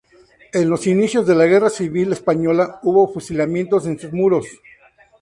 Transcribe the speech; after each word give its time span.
En 0.51 0.67
los 0.67 0.87
inicios 0.87 1.27
de 1.27 1.35
la 1.35 1.45
Guerra 1.45 1.69
Civil 1.69 2.11
española 2.11 2.79
hubo 2.81 3.07
fusilamientos 3.07 3.85
en 3.85 3.99
sus 3.99 4.11
muros. 4.11 4.47